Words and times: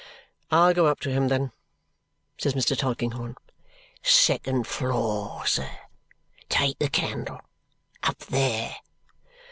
"I'll 0.49 0.73
go 0.73 0.87
up 0.87 0.99
to 1.01 1.11
him, 1.11 1.27
then," 1.27 1.51
says 2.35 2.55
Mr. 2.55 2.75
Tulkinghorn. 2.75 3.35
"Second 4.01 4.65
floor, 4.65 5.45
sir. 5.45 5.69
Take 6.49 6.79
the 6.79 6.89
candle. 6.89 7.39
Up 8.01 8.17
there!" 8.17 8.77